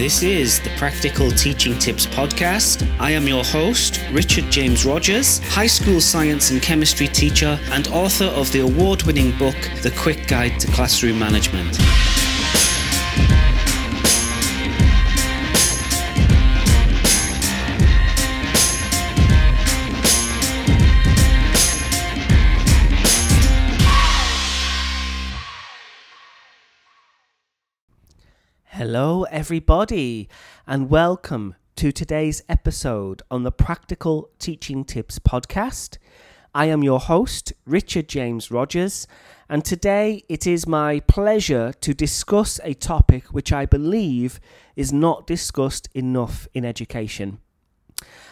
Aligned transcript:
This 0.00 0.22
is 0.22 0.60
the 0.60 0.70
Practical 0.78 1.30
Teaching 1.30 1.78
Tips 1.78 2.06
Podcast. 2.06 2.90
I 2.98 3.10
am 3.10 3.28
your 3.28 3.44
host, 3.44 4.00
Richard 4.10 4.50
James 4.50 4.86
Rogers, 4.86 5.40
high 5.40 5.66
school 5.66 6.00
science 6.00 6.50
and 6.50 6.62
chemistry 6.62 7.06
teacher 7.06 7.60
and 7.70 7.86
author 7.88 8.24
of 8.24 8.50
the 8.50 8.60
award 8.60 9.02
winning 9.02 9.36
book, 9.36 9.56
The 9.82 9.92
Quick 9.98 10.26
Guide 10.26 10.58
to 10.60 10.68
Classroom 10.68 11.18
Management. 11.18 11.76
Hello, 28.80 29.24
everybody, 29.24 30.26
and 30.66 30.88
welcome 30.88 31.54
to 31.76 31.92
today's 31.92 32.42
episode 32.48 33.20
on 33.30 33.42
the 33.42 33.52
Practical 33.52 34.30
Teaching 34.38 34.86
Tips 34.86 35.18
podcast. 35.18 35.98
I 36.54 36.64
am 36.64 36.82
your 36.82 36.98
host, 36.98 37.52
Richard 37.66 38.08
James 38.08 38.50
Rogers, 38.50 39.06
and 39.50 39.66
today 39.66 40.24
it 40.30 40.46
is 40.46 40.66
my 40.66 41.00
pleasure 41.00 41.74
to 41.82 41.92
discuss 41.92 42.58
a 42.64 42.72
topic 42.72 43.26
which 43.26 43.52
I 43.52 43.66
believe 43.66 44.40
is 44.76 44.94
not 44.94 45.26
discussed 45.26 45.90
enough 45.92 46.48
in 46.54 46.64
education. 46.64 47.38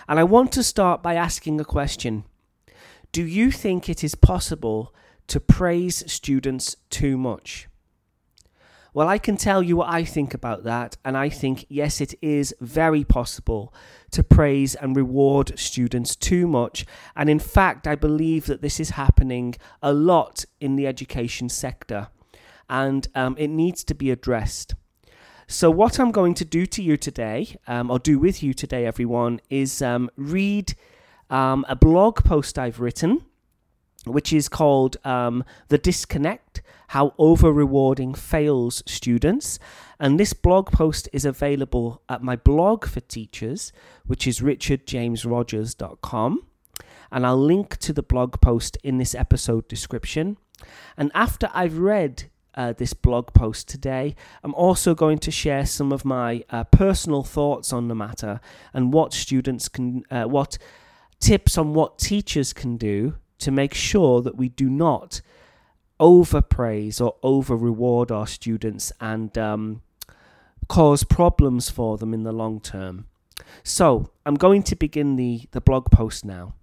And 0.08 0.18
I 0.18 0.24
want 0.24 0.50
to 0.52 0.62
start 0.62 1.02
by 1.02 1.14
asking 1.14 1.60
a 1.60 1.64
question 1.66 2.24
Do 3.12 3.22
you 3.22 3.50
think 3.50 3.90
it 3.90 4.02
is 4.02 4.14
possible 4.14 4.94
to 5.26 5.40
praise 5.40 6.10
students 6.10 6.74
too 6.88 7.18
much? 7.18 7.68
Well, 8.94 9.08
I 9.08 9.18
can 9.18 9.36
tell 9.36 9.62
you 9.62 9.76
what 9.76 9.90
I 9.90 10.02
think 10.02 10.32
about 10.32 10.64
that, 10.64 10.96
and 11.04 11.16
I 11.16 11.28
think, 11.28 11.66
yes, 11.68 12.00
it 12.00 12.14
is 12.22 12.54
very 12.60 13.04
possible 13.04 13.74
to 14.12 14.24
praise 14.24 14.74
and 14.74 14.96
reward 14.96 15.58
students 15.58 16.16
too 16.16 16.46
much. 16.46 16.86
And 17.14 17.28
in 17.28 17.38
fact, 17.38 17.86
I 17.86 17.94
believe 17.94 18.46
that 18.46 18.62
this 18.62 18.80
is 18.80 18.90
happening 18.90 19.56
a 19.82 19.92
lot 19.92 20.46
in 20.58 20.76
the 20.76 20.86
education 20.86 21.50
sector, 21.50 22.08
and 22.70 23.06
um, 23.14 23.36
it 23.38 23.48
needs 23.48 23.84
to 23.84 23.94
be 23.94 24.10
addressed. 24.10 24.74
So, 25.46 25.70
what 25.70 25.98
I'm 25.98 26.10
going 26.10 26.34
to 26.34 26.44
do 26.44 26.66
to 26.66 26.82
you 26.82 26.96
today, 26.96 27.56
um, 27.66 27.90
or 27.90 27.98
do 27.98 28.18
with 28.18 28.42
you 28.42 28.54
today, 28.54 28.86
everyone, 28.86 29.40
is 29.50 29.82
um, 29.82 30.10
read 30.16 30.74
um, 31.30 31.64
a 31.68 31.76
blog 31.76 32.24
post 32.24 32.58
I've 32.58 32.80
written, 32.80 33.22
which 34.06 34.32
is 34.32 34.48
called 34.48 34.96
um, 35.04 35.44
The 35.68 35.78
Disconnect 35.78 36.62
how 36.88 37.14
over 37.18 37.52
rewarding 37.52 38.14
fails 38.14 38.82
students. 38.86 39.58
And 40.00 40.18
this 40.18 40.32
blog 40.32 40.72
post 40.72 41.08
is 41.12 41.24
available 41.24 42.02
at 42.08 42.22
my 42.22 42.34
blog 42.36 42.86
for 42.86 43.00
teachers, 43.00 43.72
which 44.06 44.26
is 44.26 44.40
richardjamesrogers.com. 44.40 46.42
And 47.10 47.26
I'll 47.26 47.38
link 47.38 47.78
to 47.78 47.92
the 47.92 48.02
blog 48.02 48.40
post 48.40 48.78
in 48.82 48.98
this 48.98 49.14
episode 49.14 49.68
description. 49.68 50.38
And 50.96 51.12
after 51.14 51.50
I've 51.54 51.78
read 51.78 52.24
uh, 52.54 52.72
this 52.72 52.94
blog 52.94 53.32
post 53.34 53.68
today, 53.68 54.16
I'm 54.42 54.54
also 54.54 54.94
going 54.94 55.18
to 55.18 55.30
share 55.30 55.66
some 55.66 55.92
of 55.92 56.04
my 56.04 56.44
uh, 56.50 56.64
personal 56.64 57.22
thoughts 57.22 57.72
on 57.72 57.88
the 57.88 57.94
matter 57.94 58.40
and 58.72 58.92
what 58.92 59.12
students 59.12 59.68
can, 59.68 60.04
uh, 60.10 60.24
what 60.24 60.58
tips 61.20 61.58
on 61.58 61.74
what 61.74 61.98
teachers 61.98 62.52
can 62.52 62.76
do 62.76 63.16
to 63.38 63.50
make 63.50 63.74
sure 63.74 64.22
that 64.22 64.36
we 64.36 64.48
do 64.48 64.70
not 64.70 65.20
overpraise 66.00 67.00
or 67.00 67.16
over 67.22 67.56
reward 67.56 68.10
our 68.10 68.26
students 68.26 68.92
and 69.00 69.36
um, 69.36 69.82
cause 70.68 71.04
problems 71.04 71.70
for 71.70 71.98
them 71.98 72.14
in 72.14 72.22
the 72.22 72.32
long 72.32 72.60
term. 72.60 73.06
So, 73.62 74.10
I'm 74.26 74.34
going 74.34 74.62
to 74.64 74.76
begin 74.76 75.16
the, 75.16 75.42
the 75.52 75.60
blog 75.60 75.90
post 75.90 76.24
now. 76.24 76.54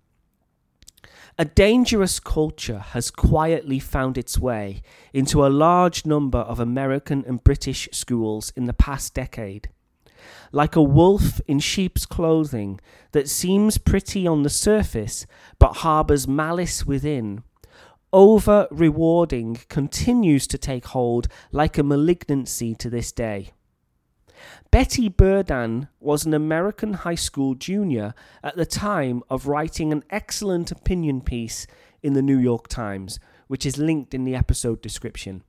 A 1.38 1.44
dangerous 1.44 2.22
culture 2.22 2.80
has 2.80 3.12
quietly 3.12 3.78
found 3.78 4.18
its 4.18 4.40
way 4.40 4.82
into 5.12 5.46
a 5.46 5.50
large 5.50 6.06
number 6.06 6.40
of 6.40 6.62
American 6.62 7.26
and 7.28 7.44
British 7.44 7.90
schools 7.92 8.54
in 8.56 8.66
the 8.66 8.74
past 8.74 9.14
decade. 9.14 9.70
Like 10.54 10.78
a 10.78 10.82
wolf 10.82 11.42
in 11.46 11.60
sheep's 11.60 12.06
clothing 12.06 12.80
that 13.12 13.28
seems 13.28 13.78
pretty 13.78 14.26
on 14.26 14.44
the 14.44 14.50
surface 14.50 15.26
but 15.60 15.78
harbours 15.78 16.26
malice 16.26 16.86
within, 16.86 17.44
over 18.16 18.66
rewarding 18.72 19.58
continues 19.68 20.48
to 20.48 20.58
take 20.58 20.86
hold 20.86 21.28
like 21.52 21.78
a 21.78 21.84
malignancy 21.84 22.74
to 22.74 22.90
this 22.90 23.12
day. 23.12 23.52
Betty 24.72 25.10
Burdan 25.10 25.90
was 26.00 26.26
an 26.26 26.34
American 26.34 26.94
high 26.94 27.16
school 27.16 27.56
junior 27.56 28.14
at 28.42 28.56
the 28.56 28.66
time 28.66 29.22
of 29.30 29.48
writing 29.48 29.92
an 29.92 30.02
excellent 30.10 30.72
opinion 30.72 31.20
piece 31.20 31.68
in 32.02 32.14
the 32.14 32.22
New 32.22 32.38
York 32.38 32.70
Times, 32.70 33.20
which 33.48 33.66
is 33.66 33.78
linked 33.78 34.14
in 34.14 34.24
the 34.24 34.34
episode 34.36 34.82
description. 34.82 35.44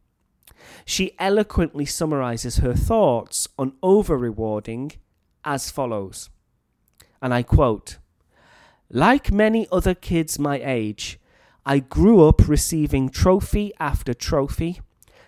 She 0.84 1.12
eloquently 1.20 1.84
summarizes 1.84 2.56
her 2.56 2.74
thoughts 2.74 3.46
on 3.56 3.74
over 3.80 4.18
rewarding 4.18 4.90
as 5.44 5.70
follows, 5.70 6.30
and 7.22 7.32
I 7.32 7.44
quote 7.44 7.98
Like 8.90 9.30
many 9.30 9.68
other 9.70 9.94
kids 9.94 10.36
my 10.36 10.60
age, 10.64 11.20
I 11.68 11.80
grew 11.80 12.22
up 12.22 12.46
receiving 12.46 13.08
trophy 13.08 13.72
after 13.80 14.14
trophy, 14.14 14.80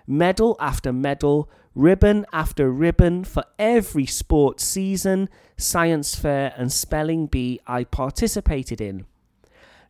medal 0.06 0.56
after 0.60 0.92
medal, 0.92 1.50
ribbon 1.74 2.26
after 2.32 2.70
ribbon 2.70 3.24
for 3.24 3.42
every 3.58 4.06
sports 4.06 4.62
season, 4.62 5.28
science 5.56 6.14
fair, 6.14 6.54
and 6.56 6.72
spelling 6.72 7.26
bee 7.26 7.58
I 7.66 7.82
participated 7.82 8.80
in. 8.80 9.04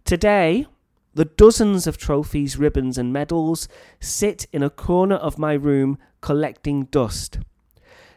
Today, 0.07 0.67
the 1.13 1.27
dozens 1.27 1.87
of 1.87 1.99
trophies, 1.99 2.57
ribbons, 2.57 2.97
and 2.97 3.13
medals 3.13 3.69
sit 4.01 4.47
in 4.51 4.63
a 4.63 4.71
corner 4.71 5.17
of 5.17 5.39
my 5.39 5.53
room 5.53 5.99
collecting 6.23 6.85
dust. 6.85 7.41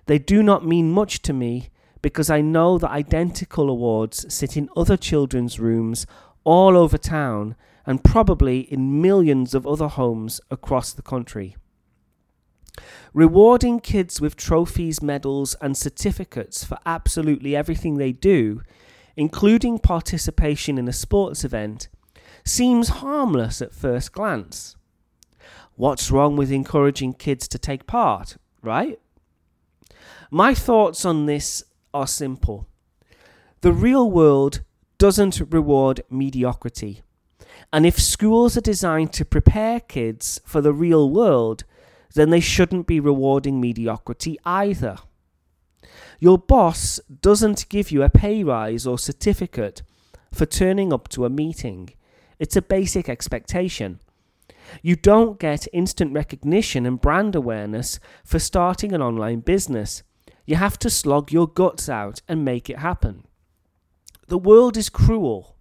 They 0.06 0.20
do 0.20 0.42
not 0.42 0.66
mean 0.66 0.90
much 0.90 1.22
to 1.24 1.34
me 1.34 1.68
because 2.02 2.30
I 2.30 2.40
know 2.40 2.78
that 2.78 2.92
identical 2.92 3.70
awards 3.70 4.34
sit 4.34 4.56
in 4.56 4.70
other 4.74 4.96
children's 4.96 5.60
rooms 5.60 6.08
all 6.46 6.78
over 6.78 6.98
town 6.98 7.58
and 7.86 8.04
probably 8.04 8.62
in 8.62 9.02
millions 9.02 9.54
of 9.54 9.66
other 9.66 9.88
homes 9.88 10.40
across 10.50 10.94
the 10.94 11.02
country. 11.02 11.56
Rewarding 13.14 13.80
kids 13.80 14.22
with 14.22 14.36
trophies, 14.36 15.02
medals, 15.02 15.56
and 15.62 15.76
certificates 15.76 16.64
for 16.64 16.78
absolutely 16.86 17.56
everything 17.56 17.98
they 17.98 18.12
do, 18.12 18.62
including 19.18 19.80
participation 19.80 20.78
in 20.78 20.88
a 20.88 20.94
sports 20.94 21.44
event, 21.44 21.90
seems 22.46 22.90
harmless 22.90 23.62
at 23.62 23.74
first 23.74 24.14
glance. 24.14 24.78
What's 25.76 26.12
wrong 26.12 26.38
with 26.38 26.52
encouraging 26.52 27.14
kids 27.14 27.48
to 27.50 27.58
take 27.58 27.88
part, 27.88 28.38
right? 28.62 29.00
My 30.30 30.54
thoughts 30.54 31.04
on 31.04 31.26
this 31.26 31.64
are 31.94 32.08
simple. 32.08 32.68
The 33.62 33.74
real 33.74 34.10
world 34.10 34.64
doesn't 34.98 35.42
reward 35.50 36.02
mediocrity. 36.10 37.02
And 37.72 37.86
if 37.86 38.00
schools 38.00 38.58
are 38.58 38.62
designed 38.62 39.14
to 39.14 39.26
prepare 39.26 39.80
kids 39.80 40.40
for 40.46 40.62
the 40.62 40.74
real 40.74 41.10
world, 41.10 41.64
then 42.14 42.30
they 42.30 42.40
shouldn't 42.40 42.88
be 42.88 43.00
rewarding 43.00 43.62
mediocrity 43.62 44.38
either. 44.46 44.98
Your 46.20 46.38
boss 46.38 47.00
doesn't 47.22 47.70
give 47.70 47.92
you 47.92 48.04
a 48.04 48.10
pay 48.10 48.44
rise 48.44 48.86
or 48.86 49.00
certificate 49.00 49.82
for 50.32 50.46
turning 50.46 50.94
up 50.94 51.08
to 51.10 51.26
a 51.26 51.30
meeting. 51.30 51.90
It's 52.40 52.56
a 52.56 52.62
basic 52.62 53.10
expectation. 53.10 54.00
You 54.82 54.96
don't 54.96 55.40
get 55.40 55.68
instant 55.74 56.14
recognition 56.14 56.86
and 56.86 57.02
brand 57.02 57.36
awareness 57.36 58.00
for 58.24 58.40
starting 58.40 58.94
an 58.94 59.02
online 59.02 59.40
business. 59.40 60.04
You 60.46 60.56
have 60.56 60.78
to 60.80 60.90
slog 60.90 61.32
your 61.32 61.48
guts 61.48 61.90
out 61.90 62.22
and 62.28 62.46
make 62.46 62.70
it 62.70 62.80
happen. 62.80 63.26
The 64.28 64.38
world 64.38 64.78
is 64.78 64.90
cruel. 64.90 65.58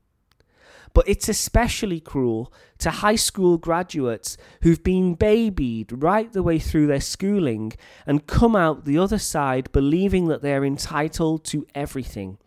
But 0.93 1.09
it's 1.09 1.29
especially 1.29 2.01
cruel 2.01 2.53
to 2.79 2.91
high 2.91 3.17
school 3.17 3.59
graduates 3.59 4.37
who've 4.63 4.83
been 4.83 5.15
babied 5.15 6.03
right 6.03 6.33
the 6.33 6.43
way 6.43 6.59
through 6.59 6.89
their 6.89 7.01
schooling 7.01 7.73
and 8.07 8.27
come 8.27 8.57
out 8.57 8.85
the 8.85 8.99
other 8.99 9.19
side 9.19 9.71
believing 9.73 10.27
that 10.29 10.43
they're 10.43 10.65
entitled 10.65 11.45
to 11.45 11.67
everything, 11.75 12.39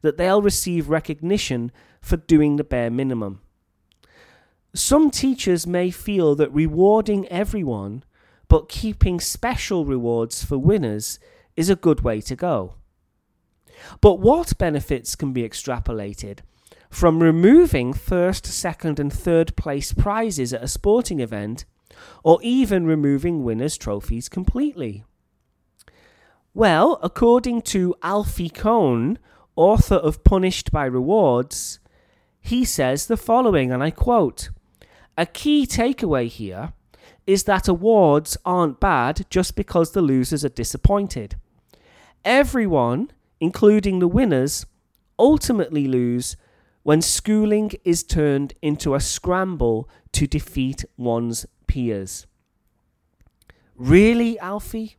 that 0.00 0.16
they'll 0.16 0.42
receive 0.42 0.88
recognition 0.88 1.70
for 2.00 2.16
doing 2.16 2.56
the 2.56 2.64
bare 2.64 2.90
minimum. 2.90 3.40
Some 4.74 5.10
teachers 5.10 5.66
may 5.66 5.90
feel 5.90 6.34
that 6.36 6.52
rewarding 6.52 7.28
everyone 7.28 8.04
but 8.48 8.68
keeping 8.68 9.20
special 9.20 9.86
rewards 9.86 10.44
for 10.44 10.58
winners 10.58 11.18
is 11.56 11.70
a 11.70 11.76
good 11.76 12.00
way 12.00 12.20
to 12.20 12.36
go. 12.36 12.74
But 14.00 14.20
what 14.20 14.58
benefits 14.58 15.16
can 15.16 15.32
be 15.32 15.42
extrapolated 15.42 16.40
from 16.92 17.22
removing 17.22 17.94
first, 17.94 18.44
second, 18.44 19.00
and 19.00 19.10
third 19.10 19.56
place 19.56 19.94
prizes 19.94 20.52
at 20.52 20.62
a 20.62 20.68
sporting 20.68 21.20
event, 21.20 21.64
or 22.22 22.38
even 22.42 22.86
removing 22.86 23.42
winners' 23.42 23.78
trophies 23.78 24.28
completely. 24.28 25.02
Well, 26.52 27.00
according 27.02 27.62
to 27.62 27.94
Alfie 28.02 28.50
Kohn, 28.50 29.18
author 29.56 29.94
of 29.94 30.22
Punished 30.22 30.70
by 30.70 30.84
Rewards, 30.84 31.80
he 32.42 32.62
says 32.62 33.06
the 33.06 33.16
following, 33.16 33.72
and 33.72 33.82
I 33.82 33.90
quote 33.90 34.50
A 35.16 35.24
key 35.24 35.66
takeaway 35.66 36.28
here 36.28 36.74
is 37.26 37.44
that 37.44 37.68
awards 37.68 38.36
aren't 38.44 38.80
bad 38.80 39.24
just 39.30 39.56
because 39.56 39.92
the 39.92 40.02
losers 40.02 40.44
are 40.44 40.50
disappointed. 40.50 41.36
Everyone, 42.22 43.10
including 43.40 43.98
the 43.98 44.08
winners, 44.08 44.66
ultimately 45.18 45.88
lose 45.88 46.36
when 46.82 47.00
schooling 47.00 47.70
is 47.84 48.02
turned 48.02 48.54
into 48.60 48.94
a 48.94 49.00
scramble 49.00 49.88
to 50.12 50.26
defeat 50.26 50.84
one's 50.96 51.46
peers. 51.66 52.26
Really, 53.76 54.38
Alfie? 54.38 54.96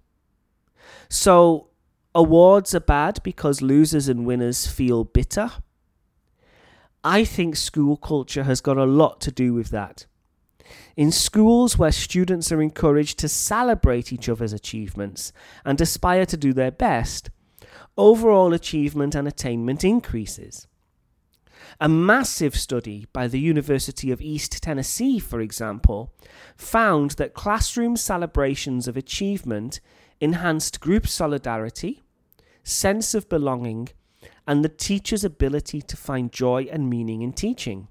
So, 1.10 1.68
awards 2.16 2.74
are 2.74 2.80
bad 2.80 3.22
because 3.24 3.62
losers 3.62 4.08
and 4.08 4.26
winners 4.26 4.68
feel 4.68 5.04
bitter? 5.04 5.52
I 7.04 7.26
think 7.26 7.56
school 7.56 7.98
culture 7.98 8.44
has 8.44 8.62
got 8.62 8.78
a 8.78 8.86
lot 8.86 9.20
to 9.22 9.32
do 9.32 9.54
with 9.54 9.70
that. 9.70 10.06
In 10.96 11.12
schools 11.12 11.78
where 11.78 11.92
students 11.92 12.52
are 12.52 12.62
encouraged 12.62 13.20
to 13.20 13.28
celebrate 13.28 14.14
each 14.14 14.30
other's 14.30 14.54
achievements 14.54 15.34
and 15.66 15.80
aspire 15.82 16.26
to 16.28 16.38
do 16.38 16.54
their 16.54 16.72
best, 16.72 17.30
overall 17.98 18.54
achievement 18.54 19.16
and 19.16 19.28
attainment 19.28 19.84
increases. 19.84 20.68
A 21.80 21.90
massive 21.90 22.56
study 22.56 23.08
by 23.14 23.28
the 23.28 23.40
University 23.40 24.12
of 24.12 24.22
East 24.22 24.62
Tennessee, 24.62 25.20
for 25.20 25.42
example, 25.42 26.14
found 26.56 27.12
that 27.12 27.34
classroom 27.34 27.98
celebrations 27.98 28.88
of 28.88 28.96
achievement 28.96 29.80
enhanced 30.20 30.80
group 30.80 31.08
solidarity, 31.08 32.04
sense 32.64 33.14
of 33.14 33.28
belonging, 33.28 33.90
and 34.48 34.64
the 34.64 34.70
teacher's 34.70 35.24
ability 35.24 35.82
to 35.82 35.98
find 35.98 36.32
joy 36.32 36.68
and 36.72 36.90
meaning 36.90 37.22
in 37.22 37.34
teaching. 37.34 37.88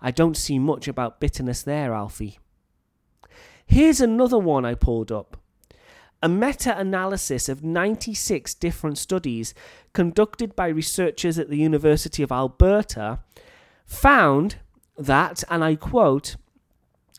I 0.00 0.10
don't 0.10 0.36
see 0.36 0.58
much 0.58 0.88
about 0.88 1.20
bitterness 1.20 1.62
there, 1.62 1.92
Alfie. 1.92 2.38
Here's 3.66 4.00
another 4.00 4.38
one 4.38 4.64
I 4.64 4.74
pulled 4.74 5.10
up. 5.10 5.36
A 6.22 6.28
meta 6.28 6.76
analysis 6.78 7.48
of 7.48 7.62
96 7.62 8.54
different 8.54 8.96
studies 8.96 9.52
conducted 9.92 10.56
by 10.56 10.68
researchers 10.68 11.38
at 11.38 11.50
the 11.50 11.58
University 11.58 12.22
of 12.22 12.32
Alberta 12.32 13.20
found 13.84 14.56
that, 14.96 15.44
and 15.50 15.62
I 15.62 15.76
quote, 15.76 16.36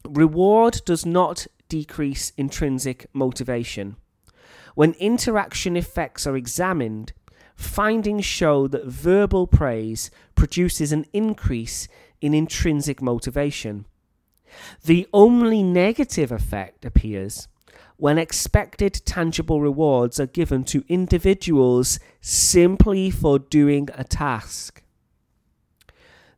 reward 0.03 0.81
does 0.85 1.05
not 1.05 1.45
decrease 1.69 2.31
intrinsic 2.37 3.05
motivation. 3.13 3.97
When 4.73 4.93
interaction 4.93 5.77
effects 5.77 6.25
are 6.25 6.35
examined, 6.35 7.13
findings 7.55 8.25
show 8.25 8.67
that 8.67 8.85
verbal 8.85 9.47
praise 9.47 10.09
produces 10.35 10.91
an 10.91 11.05
increase 11.13 11.87
in 12.21 12.33
intrinsic 12.33 13.01
motivation. 13.01 13.85
The 14.85 15.07
only 15.13 15.61
negative 15.61 16.31
effect 16.31 16.85
appears 16.85 17.47
when 17.97 18.17
expected 18.19 19.01
tangible 19.05 19.59
rewards 19.59 20.19
are 20.19 20.27
given 20.27 20.63
to 20.63 20.83
individuals 20.87 21.99
simply 22.21 23.09
for 23.09 23.39
doing 23.39 23.89
a 23.95 24.03
task. 24.03 24.83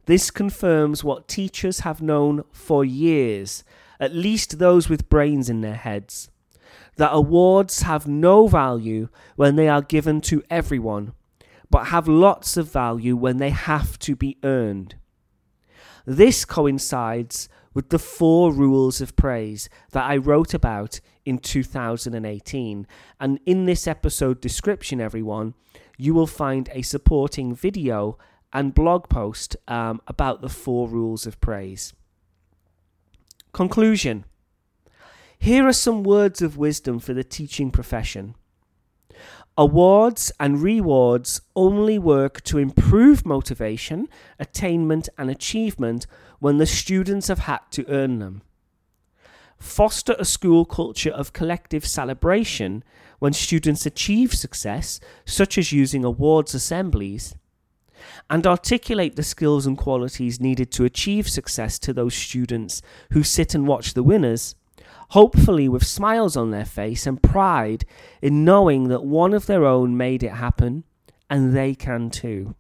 This 0.06 0.32
confirms 0.32 1.04
what 1.04 1.28
teachers 1.28 1.82
have 1.82 2.02
known 2.02 2.44
for 2.52 2.84
years, 2.84 3.64
at 4.00 4.16
least 4.16 4.58
those 4.58 4.90
with 4.90 5.10
brains 5.10 5.50
in 5.50 5.62
their 5.62 5.76
heads, 5.76 6.32
that 6.96 7.12
awards 7.14 7.84
have 7.84 8.08
no 8.08 8.48
value 8.48 9.10
when 9.36 9.56
they 9.56 9.68
are 9.68 9.82
given 9.82 10.22
to 10.22 10.42
everyone, 10.50 11.14
but 11.70 11.88
have 11.88 12.08
lots 12.08 12.58
of 12.58 12.72
value 12.72 13.16
when 13.16 13.38
they 13.38 13.52
have 13.52 14.00
to 14.00 14.16
be 14.16 14.38
earned. 14.44 14.96
This 16.06 16.44
coincides 16.44 17.50
with 17.74 17.90
the 17.90 18.00
four 18.00 18.52
rules 18.52 19.02
of 19.02 19.16
praise 19.16 19.70
that 19.92 20.06
I 20.06 20.18
wrote 20.18 20.54
about 20.54 21.00
in 21.26 21.38
2018. 21.38 22.88
And 23.20 23.40
in 23.46 23.66
this 23.66 23.88
episode 23.88 24.42
description, 24.42 25.00
everyone, 25.00 25.54
you 25.98 26.14
will 26.14 26.28
find 26.28 26.70
a 26.72 26.82
supporting 26.82 27.54
video 27.54 28.18
and 28.52 28.74
blog 28.74 29.10
post 29.10 29.56
um, 29.68 30.02
about 30.08 30.42
the 30.42 30.50
four 30.50 30.88
rules 30.88 31.28
of 31.28 31.40
praise. 31.40 31.94
Conclusion 33.54 34.26
Here 35.38 35.68
are 35.68 35.74
some 35.74 36.04
words 36.04 36.42
of 36.42 36.58
wisdom 36.58 37.00
for 37.00 37.14
the 37.14 37.24
teaching 37.24 37.72
profession. 37.72 38.36
Awards 39.58 40.32
and 40.40 40.62
rewards 40.62 41.42
only 41.54 42.00
work 42.00 42.42
to 42.44 42.58
improve 42.58 43.26
motivation, 43.26 44.08
attainment, 44.40 45.10
and 45.18 45.30
achievement 45.30 46.08
when 46.40 46.58
the 46.58 46.66
students 46.66 47.28
have 47.28 47.40
had 47.40 47.60
to 47.72 47.86
earn 47.88 48.20
them. 48.20 48.42
Foster 49.58 50.16
a 50.18 50.26
school 50.26 50.66
culture 50.66 51.12
of 51.12 51.34
collective 51.34 51.86
celebration 51.86 52.84
when 53.20 53.34
students 53.34 53.86
achieve 53.86 54.34
success, 54.34 55.00
such 55.26 55.58
as 55.58 55.74
using 55.74 56.06
awards 56.06 56.54
assemblies, 56.54 57.36
and 58.30 58.48
articulate 58.48 59.18
the 59.18 59.24
skills 59.24 59.66
and 59.66 59.78
qualities 59.78 60.40
needed 60.40 60.72
to 60.72 60.86
achieve 60.86 61.28
success 61.28 61.78
to 61.80 61.92
those 61.92 62.16
students 62.16 62.82
who 63.12 63.24
sit 63.24 63.54
and 63.54 63.68
watch 63.68 63.94
the 63.94 64.04
winners 64.04 64.56
hopefully 65.10 65.68
with 65.68 65.86
smiles 65.86 66.38
on 66.38 66.52
their 66.52 66.66
face 66.66 67.08
and 67.08 67.22
pride 67.22 67.86
in 68.22 68.46
knowing 68.46 68.88
that 68.88 69.04
one 69.04 69.34
of 69.34 69.46
their 69.46 69.66
own 69.66 69.98
made 69.98 70.24
it 70.24 70.34
happen 70.34 70.84
and 71.30 71.56
they 71.56 71.76
can 71.76 72.10
too. 72.10 72.56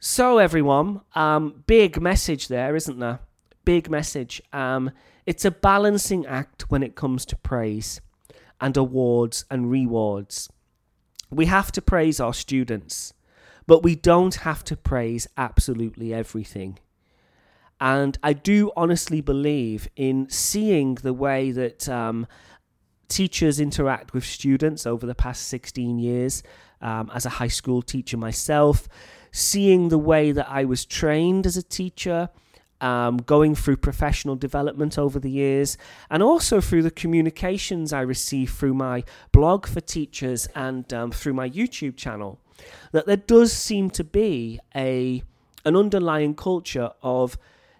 So, 0.00 0.38
everyone, 0.38 1.00
um, 1.16 1.64
big 1.66 2.00
message 2.00 2.46
there, 2.46 2.76
isn't 2.76 3.00
there? 3.00 3.18
Big 3.64 3.90
message. 3.90 4.40
Um, 4.52 4.92
it's 5.26 5.44
a 5.44 5.50
balancing 5.50 6.24
act 6.24 6.70
when 6.70 6.84
it 6.84 6.94
comes 6.94 7.26
to 7.26 7.36
praise 7.36 8.00
and 8.60 8.76
awards 8.76 9.44
and 9.50 9.68
rewards. 9.68 10.48
We 11.30 11.46
have 11.46 11.72
to 11.72 11.82
praise 11.82 12.20
our 12.20 12.32
students, 12.32 13.12
but 13.66 13.82
we 13.82 13.96
don't 13.96 14.36
have 14.36 14.62
to 14.64 14.76
praise 14.76 15.26
absolutely 15.36 16.14
everything. 16.14 16.78
And 17.80 18.18
I 18.22 18.34
do 18.34 18.70
honestly 18.76 19.20
believe 19.20 19.88
in 19.96 20.30
seeing 20.30 20.94
the 20.94 21.12
way 21.12 21.50
that 21.50 21.88
um, 21.88 22.28
teachers 23.08 23.58
interact 23.58 24.12
with 24.12 24.24
students 24.24 24.86
over 24.86 25.06
the 25.06 25.14
past 25.16 25.48
16 25.48 25.98
years 25.98 26.44
um, 26.80 27.10
as 27.12 27.26
a 27.26 27.30
high 27.30 27.48
school 27.48 27.82
teacher 27.82 28.16
myself, 28.16 28.88
seeing 29.32 29.88
the 29.88 29.98
way 29.98 30.32
that 30.32 30.48
I 30.48 30.64
was 30.64 30.84
trained 30.84 31.46
as 31.46 31.56
a 31.56 31.62
teacher. 31.62 32.30
Um, 32.80 33.16
going 33.16 33.56
through 33.56 33.78
professional 33.78 34.36
development 34.36 34.98
over 35.00 35.18
the 35.18 35.32
years, 35.32 35.76
and 36.10 36.22
also 36.22 36.60
through 36.60 36.84
the 36.84 36.92
communications 36.92 37.92
I 37.92 38.02
receive 38.02 38.52
through 38.52 38.74
my 38.74 39.02
blog 39.32 39.66
for 39.66 39.80
teachers 39.80 40.46
and 40.54 40.94
um, 40.94 41.10
through 41.10 41.34
my 41.34 41.50
YouTube 41.50 41.96
channel, 41.96 42.38
that 42.92 43.06
there 43.06 43.16
does 43.16 43.52
seem 43.52 43.90
to 43.90 44.04
be 44.04 44.60
a 44.76 45.24
an 45.64 45.74
underlying 45.74 46.36
culture 46.36 46.90
of 47.02 47.36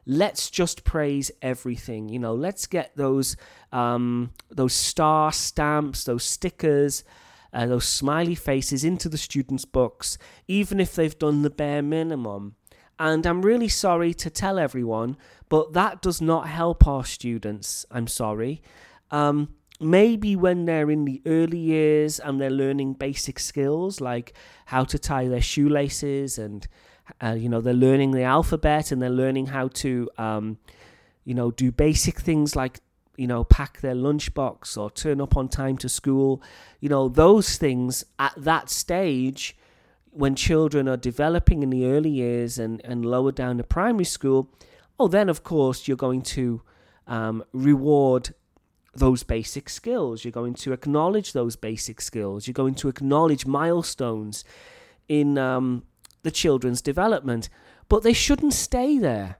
let's 0.09 0.51
just 0.51 0.85
praise 0.85 1.31
everything. 1.43 2.09
You 2.09 2.19
know, 2.19 2.35
let's 2.35 2.67
get 2.67 2.97
those 2.97 3.37
um, 3.73 4.33
those 4.51 4.73
star 4.73 5.31
stamps, 5.33 6.05
those 6.05 6.25
stickers, 6.25 7.05
uh, 7.53 7.67
those 7.67 7.87
smiley 7.87 8.35
faces 8.35 8.85
into 8.85 9.09
the 9.09 9.19
students' 9.19 9.65
books, 9.65 10.19
even 10.47 10.81
if 10.81 10.95
they've 10.95 11.19
done 11.19 11.43
the 11.43 11.51
bare 11.51 11.83
minimum. 11.83 12.55
And 12.99 13.25
I'm 13.27 13.43
really 13.43 13.69
sorry 13.69 14.13
to 14.15 14.31
tell 14.31 14.59
everyone, 14.59 15.17
but 15.49 15.73
that 15.73 16.03
does 16.03 16.21
not 16.21 16.49
help 16.49 16.87
our 16.87 17.05
students. 17.05 17.87
I'm 17.91 18.09
sorry. 18.09 18.61
Um, 19.11 19.55
maybe 19.81 20.35
when 20.35 20.65
they're 20.65 20.91
in 20.91 21.05
the 21.05 21.23
early 21.25 21.59
years 21.59 22.19
and 22.19 22.41
they're 22.41 22.51
learning 22.51 22.95
basic 22.95 23.39
skills 23.39 24.01
like 24.01 24.35
how 24.67 24.83
to 24.85 24.99
tie 24.99 25.29
their 25.29 25.41
shoelaces 25.41 26.39
and 26.39 26.67
uh, 27.23 27.37
you 27.39 27.49
know, 27.49 27.61
they're 27.61 27.75
learning 27.75 28.13
the 28.13 28.23
alphabet 28.23 28.93
and 28.93 29.01
they're 29.01 29.11
learning 29.11 29.47
how 29.47 29.69
to, 29.69 30.09
um, 30.19 30.59
you 31.25 31.35
know, 31.35 31.51
do 31.51 31.73
basic 31.73 32.21
things 32.21 32.55
like, 32.55 32.81
you 33.19 33.27
know, 33.27 33.43
pack 33.43 33.81
their 33.81 33.97
lunchbox 33.97 34.79
or 34.79 34.91
turn 34.91 35.21
up 35.21 35.37
on 35.37 35.49
time 35.49 35.77
to 35.77 35.89
school. 35.89 36.41
You 36.81 36.89
know, 36.89 37.09
those 37.09 37.59
things 37.59 38.05
at 38.19 38.33
that 38.37 38.71
stage, 38.71 39.57
when 40.11 40.37
children 40.37 40.89
are 40.89 40.97
developing 40.97 41.65
in 41.65 41.71
the 41.71 41.85
early 41.87 42.11
years 42.11 42.59
and, 42.61 42.81
and 42.85 43.05
lower 43.05 43.33
down 43.33 43.59
to 43.59 43.65
primary 43.65 44.05
school, 44.05 44.49
oh, 45.01 45.09
then 45.09 45.29
of 45.29 45.43
course 45.43 45.89
you're 45.89 45.97
going 45.97 46.23
to 46.23 46.63
um, 47.09 47.45
reward 47.53 48.35
those 48.95 49.25
basic 49.25 49.69
skills. 49.69 50.25
You're 50.25 50.31
going 50.31 50.55
to 50.55 50.73
acknowledge 50.73 51.33
those 51.33 51.57
basic 51.57 52.01
skills. 52.01 52.47
You're 52.47 52.53
going 52.53 52.77
to 52.77 52.89
acknowledge 52.89 53.47
milestones 53.47 54.45
in 55.09 55.39
um, 55.39 55.83
the 56.23 56.31
children's 56.31 56.81
development, 56.81 57.49
but 57.89 58.05
they 58.05 58.13
shouldn't 58.13 58.55
stay 58.55 58.97
there 58.97 59.39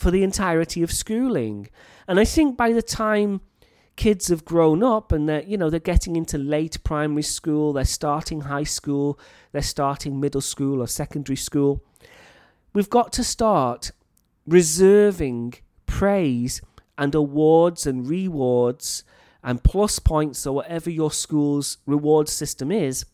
for 0.00 0.10
the 0.10 0.22
entirety 0.22 0.82
of 0.82 0.90
schooling. 0.90 1.68
And 2.08 2.18
I 2.18 2.24
think 2.24 2.56
by 2.56 2.72
the 2.72 2.82
time 2.82 3.42
kids 3.96 4.28
have 4.28 4.46
grown 4.46 4.82
up 4.82 5.12
and 5.12 5.28
they're 5.28 5.42
you 5.42 5.58
know 5.58 5.68
they're 5.68 5.78
getting 5.78 6.16
into 6.16 6.38
late 6.38 6.82
primary 6.84 7.22
school 7.22 7.74
they're 7.74 7.84
starting 7.84 8.42
high 8.42 8.64
school 8.64 9.18
they're 9.52 9.60
starting 9.60 10.18
middle 10.18 10.40
school 10.40 10.80
or 10.80 10.86
secondary 10.86 11.36
school 11.36 11.84
we've 12.72 12.88
got 12.88 13.12
to 13.12 13.22
start 13.22 13.90
reserving 14.46 15.52
praise 15.84 16.62
and 16.96 17.14
awards 17.14 17.86
and 17.86 18.08
rewards 18.08 19.04
and 19.42 19.62
plus 19.62 19.98
points 19.98 20.46
or 20.46 20.54
whatever 20.54 20.88
your 20.88 21.12
school's 21.12 21.76
reward 21.84 22.26
system 22.26 22.72
is 22.72 23.04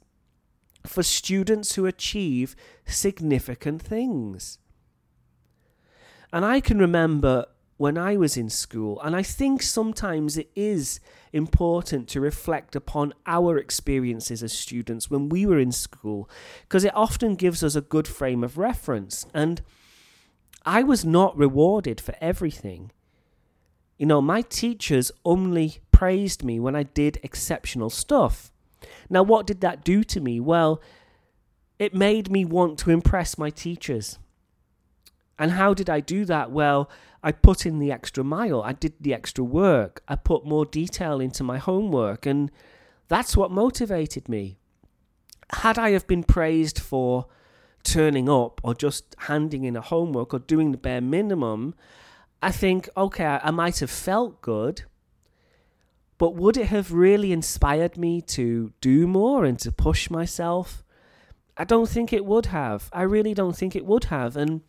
for 0.86 1.02
students 1.02 1.74
who 1.74 1.86
achieve 1.86 2.54
significant 2.84 3.82
things. 3.82 4.58
And 6.32 6.44
I 6.44 6.60
can 6.60 6.78
remember 6.78 7.46
when 7.78 7.98
I 7.98 8.16
was 8.16 8.36
in 8.36 8.48
school, 8.48 9.00
and 9.02 9.14
I 9.14 9.22
think 9.22 9.62
sometimes 9.62 10.38
it 10.38 10.50
is 10.54 10.98
important 11.32 12.08
to 12.08 12.20
reflect 12.20 12.74
upon 12.74 13.12
our 13.26 13.58
experiences 13.58 14.42
as 14.42 14.52
students 14.52 15.10
when 15.10 15.28
we 15.28 15.44
were 15.44 15.58
in 15.58 15.72
school, 15.72 16.28
because 16.62 16.84
it 16.84 16.96
often 16.96 17.34
gives 17.34 17.62
us 17.62 17.76
a 17.76 17.82
good 17.82 18.08
frame 18.08 18.42
of 18.42 18.56
reference. 18.56 19.26
And 19.34 19.60
I 20.64 20.82
was 20.82 21.04
not 21.04 21.36
rewarded 21.36 22.00
for 22.00 22.14
everything. 22.18 22.92
You 23.98 24.06
know, 24.06 24.22
my 24.22 24.40
teachers 24.42 25.12
only 25.24 25.80
praised 25.92 26.42
me 26.42 26.58
when 26.58 26.74
I 26.74 26.82
did 26.82 27.20
exceptional 27.22 27.90
stuff. 27.90 28.50
Now, 29.10 29.22
what 29.22 29.46
did 29.46 29.60
that 29.60 29.84
do 29.84 30.02
to 30.04 30.20
me? 30.20 30.40
Well, 30.40 30.80
it 31.78 31.94
made 31.94 32.30
me 32.30 32.44
want 32.44 32.78
to 32.80 32.90
impress 32.90 33.36
my 33.36 33.50
teachers. 33.50 34.18
And 35.38 35.52
how 35.52 35.74
did 35.74 35.90
I 35.90 36.00
do 36.00 36.24
that? 36.24 36.50
Well, 36.50 36.90
I 37.22 37.32
put 37.32 37.66
in 37.66 37.78
the 37.78 37.92
extra 37.92 38.24
mile. 38.24 38.62
I 38.62 38.72
did 38.72 38.94
the 39.00 39.12
extra 39.12 39.44
work. 39.44 40.02
I 40.08 40.16
put 40.16 40.46
more 40.46 40.64
detail 40.64 41.20
into 41.20 41.42
my 41.44 41.58
homework. 41.58 42.24
And 42.26 42.50
that's 43.08 43.36
what 43.36 43.50
motivated 43.50 44.28
me. 44.28 44.58
Had 45.52 45.78
I 45.78 45.90
have 45.90 46.06
been 46.06 46.24
praised 46.24 46.78
for 46.78 47.26
turning 47.84 48.28
up 48.28 48.60
or 48.64 48.74
just 48.74 49.14
handing 49.18 49.64
in 49.64 49.76
a 49.76 49.80
homework 49.80 50.34
or 50.34 50.40
doing 50.40 50.72
the 50.72 50.78
bare 50.78 51.00
minimum, 51.00 51.74
I 52.42 52.50
think, 52.50 52.88
okay, 52.96 53.38
I 53.42 53.50
might 53.50 53.78
have 53.78 53.90
felt 53.90 54.42
good, 54.42 54.82
but 56.18 56.34
would 56.34 56.56
it 56.56 56.66
have 56.66 56.92
really 56.92 57.32
inspired 57.32 57.96
me 57.96 58.20
to 58.22 58.72
do 58.80 59.06
more 59.06 59.44
and 59.44 59.58
to 59.60 59.70
push 59.70 60.10
myself? 60.10 60.84
I 61.56 61.64
don't 61.64 61.88
think 61.88 62.12
it 62.12 62.24
would 62.24 62.46
have. 62.46 62.90
I 62.92 63.02
really 63.02 63.34
don't 63.34 63.56
think 63.56 63.74
it 63.74 63.86
would 63.86 64.04
have. 64.04 64.36
And 64.36 64.62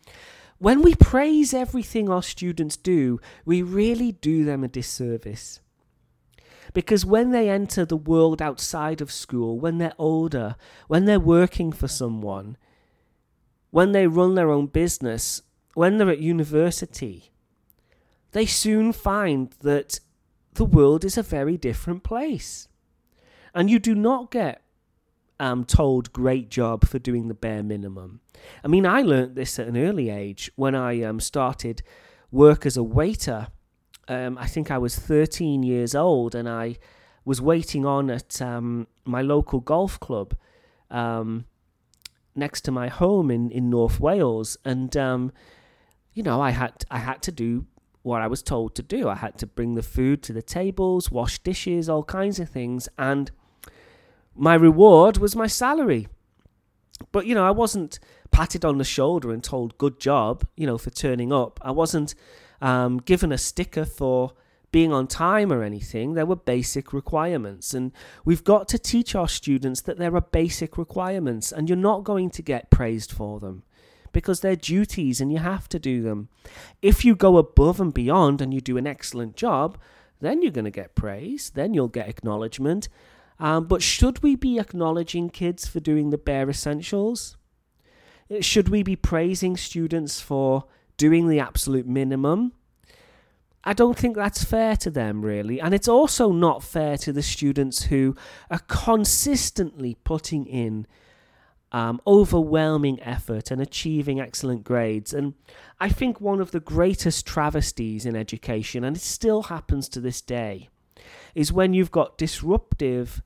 when 0.58 0.82
we 0.82 0.94
praise 0.94 1.54
everything 1.54 2.10
our 2.10 2.22
students 2.22 2.76
do, 2.76 3.20
we 3.44 3.62
really 3.62 4.12
do 4.12 4.44
them 4.44 4.64
a 4.64 4.68
disservice. 4.68 5.60
Because 6.74 7.06
when 7.06 7.30
they 7.30 7.48
enter 7.48 7.84
the 7.84 7.96
world 7.96 8.42
outside 8.42 9.00
of 9.00 9.10
school, 9.10 9.58
when 9.58 9.78
they're 9.78 9.92
older, 9.98 10.56
when 10.86 11.04
they're 11.04 11.20
working 11.20 11.72
for 11.72 11.88
someone, 11.88 12.56
when 13.70 13.92
they 13.92 14.06
run 14.06 14.34
their 14.34 14.50
own 14.50 14.66
business, 14.66 15.42
when 15.74 15.96
they're 15.96 16.10
at 16.10 16.18
university, 16.18 17.30
they 18.32 18.46
soon 18.46 18.92
find 18.92 19.54
that 19.60 20.00
the 20.54 20.64
world 20.64 21.04
is 21.04 21.16
a 21.16 21.22
very 21.22 21.56
different 21.56 22.02
place. 22.02 22.68
And 23.54 23.70
you 23.70 23.78
do 23.78 23.94
not 23.94 24.30
get 24.30 24.62
um, 25.40 25.64
told 25.64 26.12
great 26.12 26.50
job 26.50 26.86
for 26.86 26.98
doing 26.98 27.28
the 27.28 27.34
bare 27.34 27.62
minimum. 27.62 28.20
I 28.64 28.68
mean, 28.68 28.86
I 28.86 29.02
learnt 29.02 29.34
this 29.34 29.58
at 29.58 29.68
an 29.68 29.76
early 29.76 30.10
age 30.10 30.50
when 30.56 30.74
I 30.74 31.02
um, 31.02 31.20
started 31.20 31.82
work 32.30 32.66
as 32.66 32.76
a 32.76 32.82
waiter. 32.82 33.48
Um, 34.08 34.38
I 34.38 34.46
think 34.46 34.70
I 34.70 34.78
was 34.78 34.96
13 34.96 35.62
years 35.62 35.94
old 35.94 36.34
and 36.34 36.48
I 36.48 36.76
was 37.24 37.40
waiting 37.40 37.84
on 37.84 38.10
at 38.10 38.40
um, 38.40 38.86
my 39.04 39.22
local 39.22 39.60
golf 39.60 40.00
club 40.00 40.34
um, 40.90 41.44
next 42.34 42.62
to 42.62 42.72
my 42.72 42.88
home 42.88 43.30
in, 43.30 43.50
in 43.50 43.68
North 43.70 44.00
Wales. 44.00 44.56
And, 44.64 44.96
um, 44.96 45.32
you 46.14 46.22
know, 46.22 46.40
I 46.40 46.50
had, 46.50 46.84
I 46.90 46.98
had 46.98 47.22
to 47.22 47.32
do 47.32 47.66
what 48.02 48.22
I 48.22 48.26
was 48.26 48.42
told 48.42 48.74
to 48.76 48.82
do. 48.82 49.08
I 49.08 49.16
had 49.16 49.36
to 49.38 49.46
bring 49.46 49.74
the 49.74 49.82
food 49.82 50.22
to 50.24 50.32
the 50.32 50.42
tables, 50.42 51.10
wash 51.10 51.38
dishes, 51.40 51.88
all 51.88 52.04
kinds 52.04 52.40
of 52.40 52.48
things. 52.48 52.88
And 52.96 53.30
my 54.38 54.54
reward 54.54 55.18
was 55.18 55.36
my 55.36 55.46
salary. 55.46 56.08
But, 57.12 57.26
you 57.26 57.34
know, 57.34 57.46
I 57.46 57.50
wasn't 57.50 57.98
patted 58.30 58.64
on 58.64 58.78
the 58.78 58.84
shoulder 58.84 59.32
and 59.32 59.42
told, 59.42 59.78
good 59.78 60.00
job, 60.00 60.46
you 60.56 60.66
know, 60.66 60.78
for 60.78 60.90
turning 60.90 61.32
up. 61.32 61.60
I 61.62 61.70
wasn't 61.70 62.14
um, 62.60 62.98
given 62.98 63.32
a 63.32 63.38
sticker 63.38 63.84
for 63.84 64.32
being 64.70 64.92
on 64.92 65.06
time 65.06 65.52
or 65.52 65.62
anything. 65.62 66.14
There 66.14 66.26
were 66.26 66.36
basic 66.36 66.92
requirements. 66.92 67.72
And 67.72 67.92
we've 68.24 68.44
got 68.44 68.68
to 68.68 68.78
teach 68.78 69.14
our 69.14 69.28
students 69.28 69.80
that 69.82 69.98
there 69.98 70.14
are 70.14 70.20
basic 70.20 70.76
requirements 70.76 71.52
and 71.52 71.68
you're 71.68 71.76
not 71.76 72.04
going 72.04 72.30
to 72.30 72.42
get 72.42 72.70
praised 72.70 73.12
for 73.12 73.40
them 73.40 73.62
because 74.12 74.40
they're 74.40 74.56
duties 74.56 75.20
and 75.20 75.32
you 75.32 75.38
have 75.38 75.68
to 75.70 75.78
do 75.78 76.02
them. 76.02 76.28
If 76.82 77.04
you 77.04 77.14
go 77.14 77.36
above 77.38 77.80
and 77.80 77.94
beyond 77.94 78.40
and 78.40 78.52
you 78.52 78.60
do 78.60 78.76
an 78.76 78.86
excellent 78.86 79.36
job, 79.36 79.78
then 80.20 80.42
you're 80.42 80.52
going 80.52 80.64
to 80.64 80.70
get 80.70 80.94
praise, 80.94 81.50
then 81.50 81.74
you'll 81.74 81.88
get 81.88 82.08
acknowledgement. 82.08 82.88
Um, 83.40 83.66
but 83.66 83.82
should 83.82 84.22
we 84.22 84.34
be 84.34 84.58
acknowledging 84.58 85.30
kids 85.30 85.66
for 85.66 85.80
doing 85.80 86.10
the 86.10 86.18
bare 86.18 86.50
essentials? 86.50 87.36
Should 88.40 88.68
we 88.68 88.82
be 88.82 88.96
praising 88.96 89.56
students 89.56 90.20
for 90.20 90.64
doing 90.96 91.28
the 91.28 91.40
absolute 91.40 91.86
minimum? 91.86 92.52
I 93.64 93.72
don't 93.72 93.98
think 93.98 94.16
that's 94.16 94.44
fair 94.44 94.76
to 94.76 94.90
them, 94.90 95.22
really. 95.22 95.60
And 95.60 95.74
it's 95.74 95.88
also 95.88 96.32
not 96.32 96.62
fair 96.62 96.96
to 96.98 97.12
the 97.12 97.22
students 97.22 97.84
who 97.84 98.16
are 98.50 98.60
consistently 98.60 99.96
putting 100.04 100.46
in 100.46 100.86
um, 101.70 102.00
overwhelming 102.06 103.00
effort 103.02 103.50
and 103.50 103.60
achieving 103.60 104.20
excellent 104.20 104.64
grades. 104.64 105.12
And 105.12 105.34
I 105.78 105.88
think 105.88 106.20
one 106.20 106.40
of 106.40 106.50
the 106.50 106.60
greatest 106.60 107.26
travesties 107.26 108.06
in 108.06 108.16
education, 108.16 108.84
and 108.84 108.96
it 108.96 109.02
still 109.02 109.44
happens 109.44 109.88
to 109.90 110.00
this 110.00 110.20
day, 110.20 110.68
is 111.34 111.52
when 111.52 111.74
you've 111.74 111.90
got 111.90 112.18
disruptive, 112.18 113.22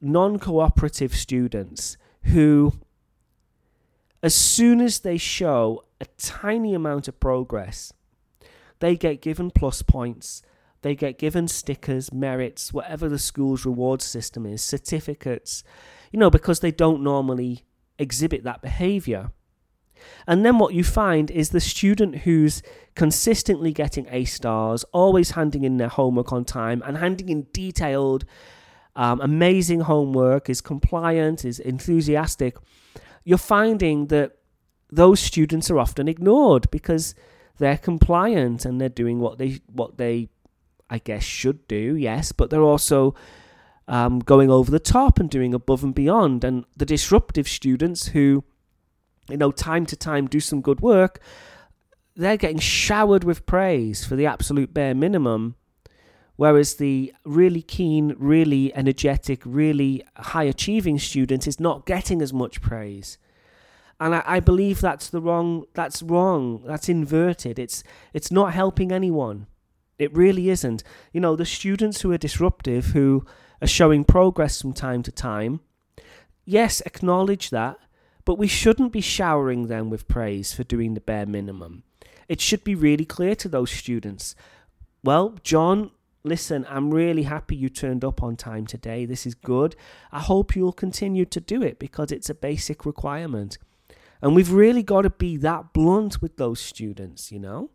non 0.00 0.38
cooperative 0.38 1.14
students 1.14 1.96
who, 2.24 2.74
as 4.22 4.34
soon 4.34 4.80
as 4.80 5.00
they 5.00 5.18
show 5.18 5.84
a 6.00 6.06
tiny 6.16 6.74
amount 6.74 7.08
of 7.08 7.20
progress, 7.20 7.92
they 8.80 8.96
get 8.96 9.20
given 9.20 9.50
plus 9.50 9.82
points, 9.82 10.42
they 10.82 10.94
get 10.94 11.18
given 11.18 11.48
stickers, 11.48 12.12
merits, 12.12 12.72
whatever 12.72 13.08
the 13.08 13.18
school's 13.18 13.66
reward 13.66 14.00
system 14.00 14.46
is, 14.46 14.62
certificates, 14.62 15.62
you 16.10 16.18
know, 16.18 16.30
because 16.30 16.60
they 16.60 16.70
don't 16.72 17.02
normally 17.02 17.64
exhibit 17.98 18.44
that 18.44 18.62
behavior. 18.62 19.30
And 20.26 20.44
then 20.44 20.58
what 20.58 20.74
you 20.74 20.84
find 20.84 21.30
is 21.30 21.50
the 21.50 21.60
student 21.60 22.18
who's 22.18 22.62
consistently 22.94 23.72
getting 23.72 24.06
A 24.10 24.24
stars, 24.24 24.84
always 24.92 25.32
handing 25.32 25.64
in 25.64 25.76
their 25.76 25.88
homework 25.88 26.32
on 26.32 26.44
time 26.44 26.82
and 26.84 26.98
handing 26.98 27.28
in 27.28 27.46
detailed, 27.52 28.24
um, 28.96 29.20
amazing 29.20 29.80
homework, 29.80 30.50
is 30.50 30.60
compliant, 30.60 31.44
is 31.44 31.58
enthusiastic. 31.58 32.56
You're 33.24 33.38
finding 33.38 34.08
that 34.08 34.32
those 34.90 35.20
students 35.20 35.70
are 35.70 35.78
often 35.78 36.08
ignored 36.08 36.70
because 36.70 37.14
they're 37.58 37.78
compliant 37.78 38.64
and 38.64 38.80
they're 38.80 38.88
doing 38.88 39.20
what 39.20 39.38
they 39.38 39.60
what 39.66 39.98
they 39.98 40.30
I 40.90 40.98
guess 40.98 41.22
should 41.22 41.68
do, 41.68 41.96
yes, 41.96 42.32
but 42.32 42.50
they're 42.50 42.60
also 42.62 43.14
um, 43.86 44.18
going 44.18 44.50
over 44.50 44.70
the 44.70 44.80
top 44.80 45.20
and 45.20 45.30
doing 45.30 45.54
above 45.54 45.84
and 45.84 45.94
beyond. 45.94 46.42
And 46.44 46.64
the 46.76 46.84
disruptive 46.84 47.48
students 47.48 48.08
who, 48.08 48.44
you 49.30 49.36
know, 49.36 49.50
time 49.50 49.86
to 49.86 49.96
time 49.96 50.26
do 50.26 50.40
some 50.40 50.60
good 50.60 50.80
work, 50.80 51.20
they're 52.16 52.36
getting 52.36 52.58
showered 52.58 53.24
with 53.24 53.46
praise 53.46 54.04
for 54.04 54.16
the 54.16 54.26
absolute 54.26 54.74
bare 54.74 54.94
minimum. 54.94 55.56
Whereas 56.36 56.76
the 56.76 57.12
really 57.24 57.60
keen, 57.60 58.14
really 58.18 58.74
energetic, 58.74 59.42
really 59.44 60.02
high 60.16 60.44
achieving 60.44 60.98
student 60.98 61.46
is 61.46 61.60
not 61.60 61.84
getting 61.84 62.22
as 62.22 62.32
much 62.32 62.62
praise. 62.62 63.18
And 64.00 64.14
I, 64.14 64.22
I 64.26 64.40
believe 64.40 64.80
that's 64.80 65.10
the 65.10 65.20
wrong 65.20 65.64
that's 65.74 66.02
wrong. 66.02 66.62
That's 66.66 66.88
inverted. 66.88 67.58
It's 67.58 67.84
it's 68.14 68.30
not 68.30 68.54
helping 68.54 68.90
anyone. 68.90 69.46
It 69.98 70.16
really 70.16 70.48
isn't. 70.48 70.82
You 71.12 71.20
know, 71.20 71.36
the 71.36 71.44
students 71.44 72.00
who 72.00 72.10
are 72.10 72.18
disruptive, 72.18 72.86
who 72.86 73.26
are 73.60 73.68
showing 73.68 74.04
progress 74.04 74.62
from 74.62 74.72
time 74.72 75.02
to 75.02 75.12
time. 75.12 75.60
Yes, 76.46 76.80
acknowledge 76.86 77.50
that, 77.50 77.78
but 78.24 78.36
we 78.36 78.46
shouldn't 78.46 78.92
be 78.92 79.00
showering 79.00 79.66
them 79.66 79.90
with 79.90 80.08
praise 80.08 80.52
for 80.52 80.64
doing 80.64 80.94
the 80.94 81.00
bare 81.00 81.26
minimum. 81.26 81.82
It 82.28 82.40
should 82.40 82.62
be 82.62 82.74
really 82.74 83.04
clear 83.04 83.34
to 83.36 83.48
those 83.48 83.70
students. 83.70 84.34
Well, 85.02 85.36
John, 85.42 85.90
listen, 86.22 86.66
I'm 86.68 86.92
really 86.92 87.24
happy 87.24 87.56
you 87.56 87.68
turned 87.68 88.04
up 88.04 88.22
on 88.22 88.36
time 88.36 88.66
today. 88.66 89.04
This 89.04 89.26
is 89.26 89.34
good. 89.34 89.74
I 90.12 90.20
hope 90.20 90.54
you'll 90.54 90.72
continue 90.72 91.24
to 91.24 91.40
do 91.40 91.62
it 91.62 91.78
because 91.78 92.12
it's 92.12 92.30
a 92.30 92.34
basic 92.34 92.86
requirement. 92.86 93.58
And 94.22 94.36
we've 94.36 94.52
really 94.52 94.82
got 94.82 95.02
to 95.02 95.10
be 95.10 95.36
that 95.38 95.72
blunt 95.72 96.20
with 96.20 96.36
those 96.36 96.60
students, 96.60 97.32
you 97.32 97.38
know, 97.38 97.70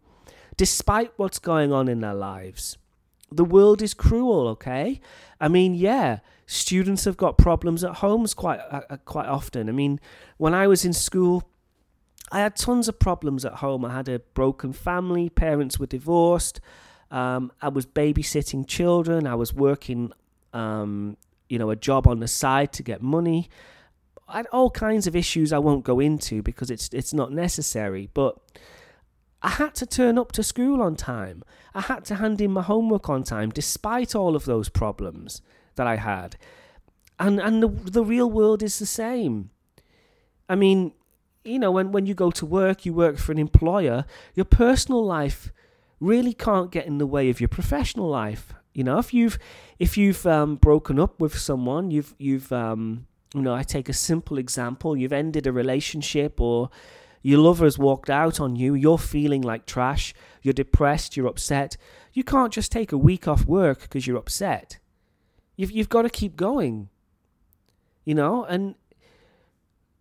despite 0.58 1.12
what's 1.18 1.40
going 1.40 1.74
on 1.74 1.88
in 1.88 2.00
their 2.00 2.14
lives 2.14 2.78
the 3.36 3.46
world 3.46 3.82
is 3.82 3.94
cruel, 3.94 4.48
okay? 4.50 5.00
I 5.40 5.48
mean, 5.48 5.74
yeah, 5.74 6.20
students 6.46 7.06
have 7.06 7.18
got 7.18 7.38
problems 7.38 7.84
at 7.84 7.96
homes 7.96 8.34
quite 8.34 8.60
uh, 8.72 8.82
uh, 8.90 8.98
quite 9.06 9.28
often. 9.28 9.70
I 9.70 9.72
mean, 9.72 10.00
when 10.38 10.54
I 10.54 10.68
was 10.68 10.86
in 10.86 10.94
school, 10.94 11.44
I 12.32 12.40
had 12.40 12.56
tons 12.56 12.88
of 12.88 13.00
problems 13.00 13.46
at 13.46 13.54
home. 13.56 13.86
I 13.86 13.94
had 13.94 14.10
a 14.10 14.20
broken 14.20 14.74
family, 14.74 15.30
parents 15.30 15.80
were 15.80 15.86
divorced. 15.86 16.60
Um, 17.12 17.52
I 17.62 17.70
was 17.70 17.86
babysitting 17.86 18.68
children. 18.68 19.28
I 19.28 19.36
was 19.36 19.54
working, 19.54 20.12
um, 20.54 21.18
you 21.50 21.60
know, 21.60 21.70
a 21.70 21.76
job 21.76 22.08
on 22.08 22.20
the 22.20 22.28
side 22.28 22.74
to 22.74 22.84
get 22.84 23.02
money. 23.02 23.50
I 24.28 24.38
had 24.38 24.48
all 24.52 24.72
kinds 24.72 25.06
of 25.06 25.16
issues 25.16 25.54
I 25.54 25.60
won't 25.60 25.84
go 25.84 26.00
into 26.00 26.42
because 26.42 26.72
it's 26.72 26.90
it's 26.92 27.14
not 27.14 27.32
necessary. 27.32 28.10
But 28.14 28.38
I 29.46 29.50
had 29.50 29.76
to 29.76 29.86
turn 29.86 30.18
up 30.18 30.32
to 30.32 30.42
school 30.42 30.82
on 30.82 30.96
time. 30.96 31.44
I 31.76 31.82
had 31.82 32.04
to 32.06 32.16
hand 32.16 32.42
in 32.42 32.50
my 32.50 32.64
homework 32.64 33.10
on 33.10 33.22
time, 33.22 33.52
despite 33.52 34.16
all 34.16 34.36
of 34.36 34.46
those 34.46 34.70
problems 34.70 35.44
that 35.76 35.86
I 35.86 35.98
had. 35.98 36.36
And 37.20 37.40
and 37.40 37.62
the 37.62 37.68
the 37.68 38.04
real 38.04 38.30
world 38.30 38.64
is 38.64 38.80
the 38.80 38.88
same. 38.88 39.52
I 40.50 40.56
mean, 40.56 40.94
you 41.44 41.60
know, 41.60 41.72
when, 41.72 41.92
when 41.92 42.08
you 42.08 42.16
go 42.16 42.32
to 42.32 42.44
work, 42.44 42.88
you 42.88 42.94
work 42.96 43.18
for 43.18 43.32
an 43.34 43.38
employer, 43.38 44.06
your 44.34 44.46
personal 44.46 45.06
life 45.06 45.52
really 46.00 46.34
can't 46.34 46.72
get 46.72 46.88
in 46.88 46.98
the 46.98 47.06
way 47.06 47.30
of 47.30 47.40
your 47.40 47.48
professional 47.48 48.10
life. 48.10 48.52
You 48.74 48.84
know, 48.84 48.98
if 48.98 49.14
you've 49.14 49.38
if 49.78 49.96
you've 49.96 50.26
um, 50.26 50.56
broken 50.56 51.00
up 51.00 51.22
with 51.22 51.38
someone, 51.38 51.92
you've 51.92 52.16
you've 52.18 52.52
um, 52.52 53.06
you 53.36 53.44
know, 53.44 53.54
I 53.54 53.62
take 53.62 53.90
a 53.90 53.94
simple 53.94 54.40
example, 54.40 54.98
you've 54.98 55.14
ended 55.14 55.46
a 55.46 55.52
relationship 55.52 56.42
or 56.42 56.72
your 57.26 57.40
lover 57.40 57.66
has 57.66 57.80
walked 57.80 58.12
out 58.12 58.40
on 58.40 58.56
you, 58.56 58.76
you're 58.76 59.00
feeling 59.00 59.42
like 59.42 59.66
trash, 59.66 60.14
you're 60.44 60.54
depressed, 60.54 61.18
you're 61.18 61.26
upset. 61.26 61.76
You 62.14 62.24
can't 62.24 62.54
just 62.54 62.72
take 62.72 62.92
a 62.92 63.00
week 63.00 63.28
off 63.28 63.48
work 63.48 63.82
because 63.82 64.06
you're 64.06 64.16
upset. 64.16 64.78
You've 65.56 65.72
you've 65.72 65.90
got 65.90 66.04
to 66.04 66.10
keep 66.12 66.36
going. 66.36 66.90
You 68.04 68.14
know, 68.14 68.44
and 68.44 68.76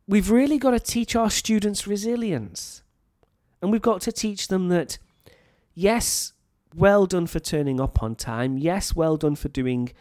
we've 0.06 0.30
really 0.30 0.58
got 0.58 0.72
to 0.72 0.78
teach 0.78 1.16
our 1.16 1.30
students 1.30 1.86
resilience. 1.86 2.82
And 3.62 3.72
we've 3.72 3.80
got 3.80 4.02
to 4.02 4.12
teach 4.12 4.48
them 4.48 4.68
that, 4.68 4.98
yes, 5.72 6.34
well 6.74 7.06
done 7.06 7.26
for 7.26 7.40
turning 7.40 7.80
up 7.80 8.02
on 8.02 8.16
time. 8.16 8.58
Yes, 8.58 8.94
well 8.94 9.16
done 9.16 9.36
for 9.36 9.48
doing 9.48 9.92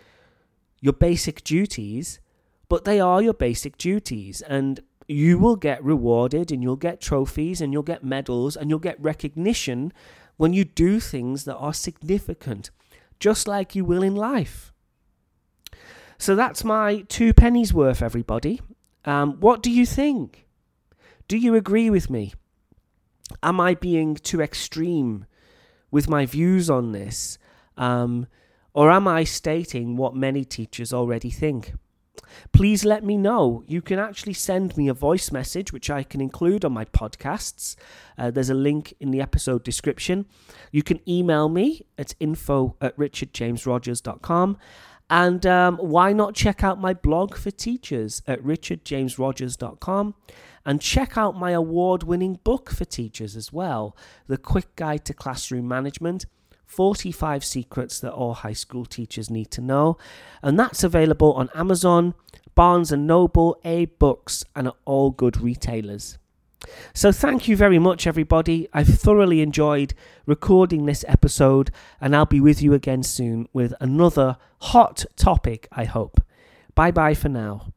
your 0.81 0.91
basic 0.91 1.41
duties, 1.45 2.19
but 2.67 2.83
they 2.83 2.99
are 2.99 3.21
your 3.21 3.33
basic 3.33 3.77
duties. 3.77 4.41
And 4.41 4.81
you 5.13 5.37
will 5.37 5.55
get 5.55 5.83
rewarded 5.83 6.51
and 6.51 6.61
you'll 6.61 6.75
get 6.75 7.01
trophies 7.01 7.61
and 7.61 7.71
you'll 7.71 7.83
get 7.83 8.03
medals 8.03 8.55
and 8.55 8.69
you'll 8.69 8.79
get 8.79 9.01
recognition 9.01 9.93
when 10.37 10.53
you 10.53 10.65
do 10.65 10.99
things 10.99 11.45
that 11.45 11.55
are 11.55 11.73
significant, 11.73 12.71
just 13.19 13.47
like 13.47 13.75
you 13.75 13.85
will 13.85 14.03
in 14.03 14.15
life. 14.15 14.73
So 16.17 16.35
that's 16.35 16.63
my 16.63 17.01
two 17.07 17.33
pennies 17.33 17.73
worth, 17.73 18.01
everybody. 18.01 18.61
Um, 19.05 19.39
what 19.39 19.61
do 19.61 19.69
you 19.69 19.85
think? 19.85 20.47
Do 21.27 21.37
you 21.37 21.55
agree 21.55 21.89
with 21.89 22.09
me? 22.09 22.33
Am 23.41 23.59
I 23.59 23.75
being 23.75 24.15
too 24.15 24.41
extreme 24.41 25.25
with 25.91 26.09
my 26.09 26.25
views 26.25 26.69
on 26.69 26.91
this? 26.91 27.37
Um, 27.77 28.27
or 28.73 28.91
am 28.91 29.07
I 29.07 29.23
stating 29.23 29.97
what 29.97 30.15
many 30.15 30.45
teachers 30.45 30.93
already 30.93 31.29
think? 31.29 31.73
Please 32.51 32.85
let 32.85 33.03
me 33.03 33.17
know. 33.17 33.63
You 33.67 33.81
can 33.81 33.99
actually 33.99 34.33
send 34.33 34.77
me 34.77 34.87
a 34.87 34.93
voice 34.93 35.31
message, 35.31 35.73
which 35.73 35.89
I 35.89 36.03
can 36.03 36.21
include 36.21 36.63
on 36.65 36.73
my 36.73 36.85
podcasts. 36.85 37.75
Uh, 38.17 38.31
there's 38.31 38.49
a 38.49 38.55
link 38.55 38.93
in 38.99 39.11
the 39.11 39.21
episode 39.21 39.63
description. 39.63 40.25
You 40.71 40.83
can 40.83 40.99
email 41.09 41.49
me 41.49 41.85
at 41.97 42.15
info 42.19 42.75
at 42.81 42.95
richardjamesrogers.com. 42.97 44.57
And 45.09 45.45
um, 45.45 45.77
why 45.77 46.13
not 46.13 46.33
check 46.33 46.63
out 46.63 46.79
my 46.79 46.93
blog 46.93 47.35
for 47.35 47.51
teachers 47.51 48.23
at 48.25 48.41
richardjamesrogers.com 48.41 50.15
and 50.65 50.81
check 50.81 51.17
out 51.17 51.37
my 51.37 51.51
award 51.51 52.03
winning 52.03 52.39
book 52.43 52.69
for 52.71 52.85
teachers 52.85 53.35
as 53.35 53.51
well 53.51 53.97
The 54.27 54.37
Quick 54.37 54.75
Guide 54.75 55.05
to 55.05 55.13
Classroom 55.13 55.67
Management 55.67 56.25
45 56.65 57.43
Secrets 57.43 57.99
That 57.99 58.13
All 58.13 58.33
High 58.33 58.53
School 58.53 58.85
Teachers 58.85 59.29
Need 59.29 59.51
to 59.51 59.61
Know. 59.61 59.97
And 60.41 60.59
that's 60.59 60.83
available 60.83 61.33
on 61.33 61.49
Amazon, 61.53 62.15
Barnes 62.55 62.91
and 62.91 63.05
Noble, 63.07 63.57
AbeBooks, 63.63 64.43
and 64.55 64.67
at 64.67 64.75
all 64.85 65.11
good 65.11 65.39
retailers. 65.39 66.17
So, 66.93 67.11
thank 67.11 67.47
you 67.47 67.57
very 67.57 67.79
much, 67.79 68.07
everybody. 68.07 68.69
I've 68.73 68.87
thoroughly 68.87 69.41
enjoyed 69.41 69.93
recording 70.25 70.85
this 70.85 71.03
episode, 71.07 71.71
and 71.99 72.15
I'll 72.15 72.25
be 72.25 72.39
with 72.39 72.61
you 72.61 72.73
again 72.73 73.03
soon 73.03 73.47
with 73.51 73.73
another 73.81 74.37
hot 74.61 75.05
topic, 75.17 75.67
I 75.71 75.83
hope. 75.85 76.21
Bye 76.75 76.91
bye 76.91 77.13
for 77.13 77.29
now. 77.29 77.73